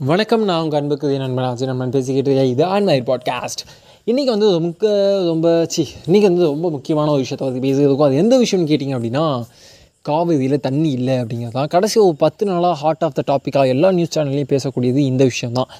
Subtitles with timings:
[0.00, 2.50] வணக்கம் நான் உங்கள் அன்புக்கு நண்பன் ஆச்சு நண்பன் பேசிக்கிட்டு இருக்கேன்.
[2.50, 3.62] இது ஆன்மயர் பாட்காஸ்ட்
[4.06, 4.88] இன்றைக்கி வந்து ரொம்ப
[5.24, 9.44] ரொம்ப சி இன்றைக்கி வந்து ரொம்ப முக்கியமான ஒரு விஷயத்தை பற்றி பேசுகிறதுக்கும் அது எந்த விஷயம்னு கேட்டிங்க அப்படின்னா
[10.02, 14.18] காவிரியில் தண்ணி இல்லை அப்படிங்கிறது தான் கடைசி ஒரு பத்து நாளாக ஹார்ட் ஆஃப் த டாப்பிக்காக எல்லா நியூஸ்
[14.18, 15.70] சேனல்லையும் பேசக்கூடியது இந்த விஷயம் தான்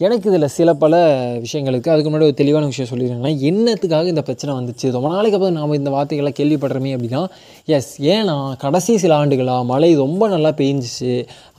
[0.00, 0.94] எனக்கு இதில் சில பல
[1.42, 4.86] விஷயங்களுக்கு அதுக்கு முன்னாடி ஒரு தெளிவான விஷயம் சொல்லிடுறேன்னா என்னத்துக்காக இந்த பிரச்சனை வந்துச்சு?
[4.96, 7.20] ரொம்ப நாளைக்கு அப்புறம் நாம் இந்த வார்த்தைகளை கேள்விப்படுறோமே அப்படின்னா
[7.76, 11.12] எஸ் ஏன்னா கடைசி சில ஆண்டுகளாக மழை ரொம்ப நல்லா பெஞ்சிச்சு.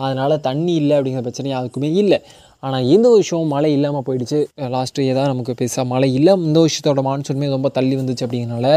[0.06, 2.20] அதனால் தண்ணி இல்லை அப்படிங்கிற பிரச்சனை யாருக்குமே இல்லை.
[2.64, 4.42] ஆனால் இந்த வருஷம் மழை இல்லாமல் போயிடுச்சு.
[4.76, 6.36] லாஸ்ட்டு ஏதாவது நமக்கு பெருசாக மழை இல்லை.
[6.50, 8.68] இந்த வருஷத்தோட மான்சூனுமே ரொம்ப தள்ளி வந்துச்சு அப்படிங்கிறனால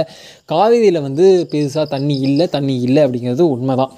[0.52, 3.92] காவேரியில் வந்து பெருசாக தண்ணி இல்லை தண்ணி இல்லை அப்படிங்கிறது உண்மை தான்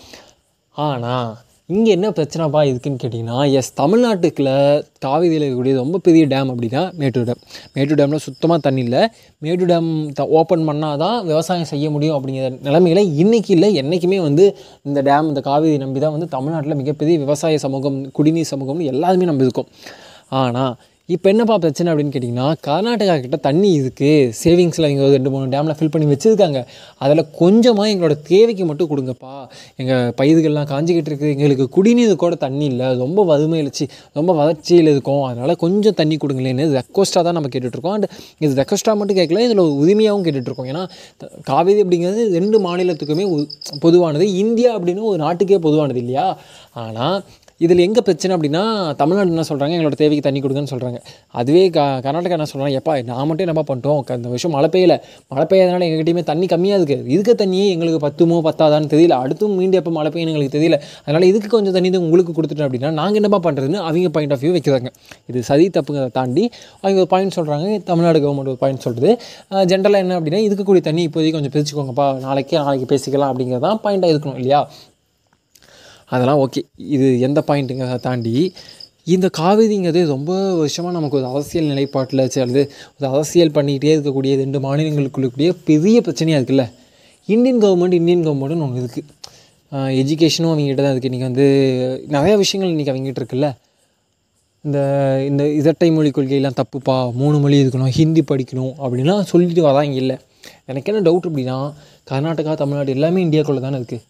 [0.77, 1.31] ஆனால்
[1.71, 4.51] இங்கே என்ன பிரச்சனைப்பா இதுக்குன்னு கேட்டிங்கன்னா எஸ் தமிழ்நாட்டுக்குள்ள
[4.99, 7.41] காவிரியில் இருக்கக்கூடிய ரொம்ப பெரிய டேம் அப்படின்னா மேட்டூர் டேம்
[7.75, 9.03] மேட்டூர் டேமில் சுத்தமாக தண்ணி இல்லை.
[9.43, 14.47] மேட்டூர் டேம் த ஓப்பன் பண்ணால் தான் விவசாயம் செய்ய முடியும் அப்படிங்கிற நிலைமையில் இன்றைக்கி இல்லை என்றைக்குமே வந்து
[14.83, 19.45] இந்த டேம் இந்த காவிரி நம்பி தான் வந்து தமிழ்நாட்டில் மிகப்பெரிய விவசாய சமூகம் குடிநீர் சமூகம்னு எல்லாருமே நம்பி
[19.45, 19.71] இருக்கும்
[20.41, 20.75] ஆனால்
[21.11, 25.75] இப்போ என்னப்பா பிரச்சனை அப்படின்னு கேட்டிங்கன்னா கர்நாடகா கிட்ட தண்ணி இருக்குது சேவிங்ஸில் இங்கே ஒரு ரெண்டு மூணு டேமில்
[25.75, 26.65] ஃபில் பண்ணி வச்சுருக்காங்க.
[26.97, 29.49] அதில் கொஞ்சமாக எங்களோட தேவைக்கு மட்டும் கொடுங்கப்பா.
[29.77, 32.97] எங்கள் பயிர்கள்லாம் காஞ்சிக்கிட்டு இருக்குது எங்களுக்கு குடிநீர் கூட தண்ணி இல்லை.
[32.99, 35.23] ரொம்ப வறுமையிலச்சு ரொம்ப வறட்சியில் இருக்கும்.
[35.23, 37.91] அதனால் கொஞ்சம் தண்ணி கொடுங்களேன்னு ரெக்வஸ்ட்டாக தான் நம்ம கேட்டுட்ருக்கோம்.
[37.91, 40.65] அண்ட் இது ரெக்வஸ்ட்டாக மட்டும் கேட்கல இதில் ஒரு உரிமையாகவும் கேட்டுட்ருக்கோம்.
[40.65, 40.89] ஏன்னா
[41.45, 43.45] காவேரி அப்படிங்கிறது ரெண்டு மாநிலத்துக்குமே உ-
[43.81, 44.35] பொதுவானது.
[44.35, 46.39] இந்தியா அப்படின்னு ஒரு நாட்டுக்கே பொதுவானது இல்லையா?
[46.73, 47.25] ஆனால்
[47.65, 48.63] இதில் எங்கே பிரச்சனை அப்படின்னா
[49.01, 50.99] தமிழ்நாடு என்ன சொல்கிறாங்க எங்களோட தேவைக்கு தண்ணி கொடுங்கன்னு சொல்கிறாங்க
[51.41, 53.99] அதுவே க கர்நாடகா என்ன சொல்கிறாங்க எப்பா நான் மட்டும் என்னப்பா பண்ணிட்டோம்?
[54.19, 54.95] இந்த வருஷம் மழை பெய்யல.
[55.33, 59.15] மழை பெய்யாதனால எங்ககிட்டயுமே தண்ணி கம்மியாக இருக்குது இருக்க தண்ணியே எங்களுக்கு பத்துமோ பத்தாதான்னு தெரியல.
[59.25, 60.79] அடுத்தும் மீண்டும் எப்போ மழை பெய்யும் எங்களுக்கு தெரியல.
[61.05, 64.53] அதனால் இதுக்கு கொஞ்சம் தண்ணி தான் உங்களுக்கு கொடுத்துட்டோம் அப்படின்னா நாங்கள் என்னப்பா பண்ணுறதுன்னு அவங்க பாயிண்ட் ஆஃப் வியூ
[64.59, 64.91] வைக்கிறாங்க.
[65.31, 66.45] இது சதி தப்புங்கிறத தாண்டி
[66.83, 69.13] அவங்க ஒரு பாயிண்ட் சொல்கிறாங்க தமிழ்நாடு கவர்மெண்ட் ஒரு பாயிண்ட் சொல்கிறது
[69.73, 72.09] ஜென்ரலாக என்ன அப்படின்னா இதுக்கு கூடிய தண்ணி இப்போதைக்கு கொஞ்சம் பிரிச்சுக்கோங்கப்பா.
[72.27, 74.63] நாளைக்கே நாளைக்கு பேசிக்கலாம் அப்படிங்கிறது தான் பாயிண்ட்டாக இருக்கணும் இல்லையா?
[76.13, 76.61] அதெல்லாம் ஓகே.
[76.97, 78.35] இது எந்த பாயிண்ட்டுங்க தாண்டி
[79.15, 82.63] இந்த காவிரிங்கிறது ரொம்ப வருஷமாக நமக்கு ஒரு அரசியல் நிலைப்பாட்டில் அல்லது
[82.97, 86.67] ஒரு அரசியல் பண்ணிக்கிட்டே இருக்கக்கூடிய ரெண்டு மாநிலங்களுக்குள்ளக்கூடிய பெரிய பிரச்சனையாக இருக்குல்ல.
[87.29, 89.09] இந்தியன் கவர்மெண்ட் இந்தியன் கவர்மெண்ட்னு ஒன்று இருக்குது
[90.03, 91.47] எஜுகேஷனும் அவங்ககிட்ட தான் இருக்குது இன்றைக்கி வந்து
[92.17, 93.49] நிறையா விஷயங்கள் இன்றைக்கி அவங்ககிட்ட இருக்குல்ல.
[94.65, 94.79] இந்த
[95.31, 100.17] இந்த இரட்டை மொழி கொள்கையெல்லாம் தப்புப்பா மூணு மொழி இருக்கணும் ஹிந்தி படிக்கணும் அப்படின்லாம் சொல்லிட்டு வராங்க இல்லை.
[100.71, 101.59] எனக்கு என்ன டவுட் அப்படின்னா
[102.11, 104.05] கர்நாடகா தமிழ்நாடு எல்லாமே இந்தியாக்குள்ளே தானே இருக்குது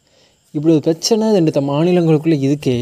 [0.50, 2.76] இப்படி ஒரு பிரச்சனை ரெண்டு த- மாநிலங்களுக்குள்ளே இருக்கே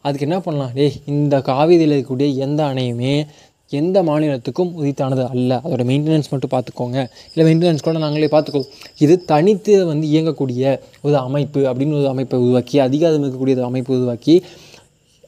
[0.00, 0.70] அதுக்கு என்ன பண்ணலாம்?
[0.74, 3.26] டேய் இந்த காவிரியில் இருக்கக்கூடிய எந்த அணையுமே
[3.70, 5.60] எந்த மாநிலத்துக்கும் உதித்தானது அல்ல.
[5.64, 7.06] அதோட மெயின்டெனன்ஸ் மட்டும் பார்த்துக்கோங்க.
[7.34, 8.62] இல்லை மெயின்டெனன்ஸ் கூட நாங்களே பார்த்துக்கோ
[8.98, 14.42] இது தனித்து வந்து இயங்கக்கூடிய ஒரு அமைப்பு அப்படின்னு ஒரு அமைப்பை உருவாக்கி அதிகாரம் இருக்கக்கூடிய ஒரு அமைப்பு உருவாக்கி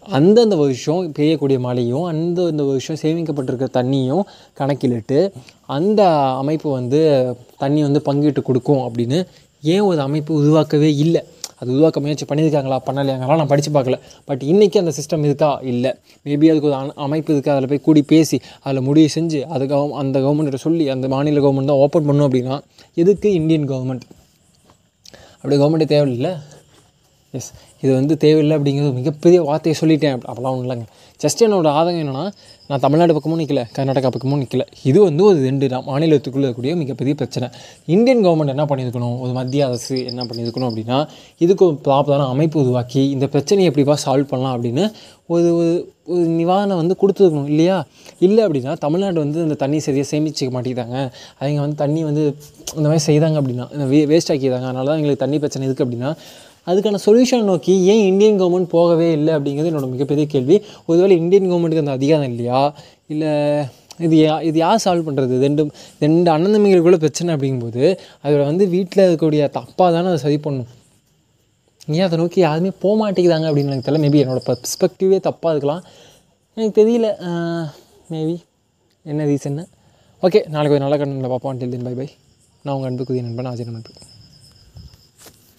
[0.00, 4.22] அந்தந்த வருஷம் பெய்யக்கூடிய மழையும் அந்தந்த வருஷம் சேமிக்கப்பட்டிருக்கிற தண்ணியும்
[4.58, 5.32] கணக்கிலிட்டு
[5.66, 7.00] அந்த அமைப்பு வந்து
[7.58, 9.26] தண்ணி வந்து பங்கிட்டு கொடுக்கும் அப்படின்னு
[9.62, 11.24] ஏன் ஒரு அமைப்பு உருவாக்கவே இல்லை?
[11.60, 13.96] அது உருவாக்க முயற்சி பண்ணியிருக்காங்களா பண்ணலையாங்களா நான் படித்து பார்க்கல.
[14.28, 15.50] பட் இன்றைக்கி அந்த சிஸ்டம் இருக்கா?
[15.72, 15.92] இல்லை.
[16.26, 20.16] மேபி அதுக்கு ஒரு அமைப்பு இருக்குது அதில் போய் கூடி பேசி அதில் முடிவு செஞ்சு அது கவ அந்த
[20.26, 22.56] கவர்மெண்ட்டை சொல்லி அந்த மாநில கவர்மெண்ட் தான் ஓப்பன் பண்ணும் அப்படின்னா
[23.02, 24.06] எதுக்கு இந்தியன் கவர்மெண்ட்
[25.40, 26.32] அப்படி கவர்மெண்ட்டே தேவையில்லை.
[27.32, 30.16] எஸ் இது வந்து தேவையில்லை அப்படிங்கிறது மிகப்பெரிய வார்த்தையை சொல்லிட்டேன்.
[30.16, 30.82] அப்படிலாம் அப்போலாம் ஒன்றும் இல்லைங்க.
[31.22, 32.32] ஜஸ்ட் என்னோட ஆதங்கம் என்னென்னா
[32.68, 37.48] நான் தமிழ்நாடு பக்கமும் நிற்கல கர்நாடகா பக்கமும் நிற்கல இது வந்து ஒரு ரெண்டு மாநிலத்துக்குள்ளே இருக்கக்கூடிய மிகப்பெரிய பிரச்சனை.
[37.86, 39.20] இந்தியன் கவர்மெண்ட் என்ன பண்ணியிருக்கணும்?
[39.20, 41.08] ஒரு மத்திய அரசு என்ன பண்ணியிருக்கணும் அப்படின்னா
[41.38, 44.92] இதுக்கு ஒரு ப்ராப்பரான அமைப்பு உருவாக்கி இந்த பிரச்சனையை எப்படிப்பா சால்வ் பண்ணலாம் அப்படின்னு
[45.26, 47.86] ஒரு ஒரு- ஒரு நிவாரணம் வந்து கொடுத்துருக்கணும் இல்லையா?
[48.18, 52.36] இல்லை அப்படின்னா தமிழ்நாடு வந்து இந்த தண்ணி சரியாக சேமிச்சிக்க மாட்டேங்கிறாங்க அவங்க வந்து தண்ணி வந்து
[52.76, 54.62] இந்த மாதிரி செய்தாங்க அப்படின்னா வே வேஸ்ட் ஆக்கிடுறாங்க.
[54.62, 56.16] அதனால தான் எங்களுக்கு தண்ணி பிரச்சனை இருக்குது அப்படின்னா
[56.68, 60.56] அதுக்கான சொல்யூஷன் நோக்கி ஏன் இந்தியன் கவர்மெண்ட் போகவே இல்லை அப்படிங்கிறது என்னோட மிகப்பெரிய கேள்வி.
[60.88, 62.60] ஒருவேளை இந்தியன் கவர்மெண்ட்டுக்கு அந்த அதிகாரம் இல்லையா?
[63.12, 63.30] இல்லை
[64.06, 65.62] இது யா இது யார் சால்வ் பண்ணுறது ரெண்டு
[66.04, 67.82] ரெண்டு அண்ணன் தம்பிகளுக்குள்ள பிரச்சனை அப்படிங்கும்போது
[68.24, 70.70] அதில் வந்து வீட்டில் இருக்கக்கூடிய தப்பாக தானே அதை சரி பண்ணும்
[71.96, 74.02] ஏன் அதை நோக்கி யாருமே போக மாட்டேங்கிறாங்க அப்படின்னு எனக்கு தெரியல.
[74.04, 75.82] மேபி என்னோட பர்ஸ்பெக்டிவே தப்பாக இருக்கலாம்.
[76.56, 77.08] எனக்கு தெரியல.
[78.12, 78.36] மேபி
[79.06, 79.64] என்ன ரீசன்னு
[80.22, 81.58] ஓகே நாளைக்கு ஒரு நல்ல கண்ணனில் பார்ப்போம்.
[81.60, 82.08] டில் தென் பை பை
[82.64, 84.18] நான் உங்கள் அன்புக்குரிய நண்பன் ஆஜர் நண்பன்